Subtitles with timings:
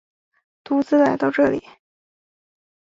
[0.63, 1.63] 独自来到这里